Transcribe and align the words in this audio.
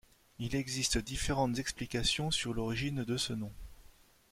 Il 0.39 0.55
existe 0.55 0.97
différentes 0.97 1.59
explications 1.59 2.31
sur 2.31 2.55
l'origine 2.55 3.03
de 3.03 3.17
ce 3.17 3.33
nom. 3.33 3.51